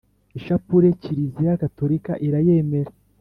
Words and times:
Ishapure 0.37 0.87
kiriziya 1.01 1.59
gatorika 1.61 2.11
irayemera 2.25 2.91